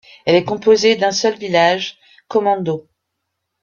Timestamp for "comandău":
2.27-2.87